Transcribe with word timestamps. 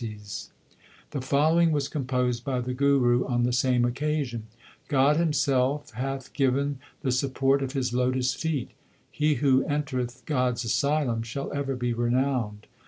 14 0.01 0.09
THE 0.09 0.19
SIKH 0.19 0.23
RELIGION 0.23 0.51
The 1.11 1.21
following 1.21 1.71
was 1.71 1.87
composed 1.87 2.43
by 2.43 2.59
the 2.59 2.73
Guru 2.73 3.23
on 3.27 3.43
the 3.43 3.53
same 3.53 3.85
occasion: 3.85 4.47
God 4.87 5.17
Himself 5.17 5.91
hath 5.91 6.33
given 6.33 6.79
the 7.03 7.11
support 7.11 7.61
of 7.61 7.73
His 7.73 7.93
lotus 7.93 8.33
feet. 8.33 8.71
He 9.11 9.35
who 9.35 9.63
entereth 9.67 10.23
God 10.25 10.53
s 10.53 10.63
asylum 10.63 11.21
shall 11.21 11.53
ever 11.53 11.75
be 11.75 11.93
renowned. 11.93 12.65